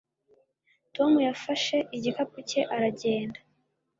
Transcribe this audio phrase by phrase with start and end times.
[0.95, 3.39] tom yafashe igikapu cye aragenda